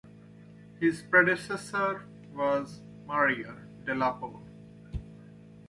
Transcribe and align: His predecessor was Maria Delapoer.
His 0.79 1.03
predecessor 1.03 2.07
was 2.33 2.79
Maria 3.05 3.55
Delapoer. 3.83 4.41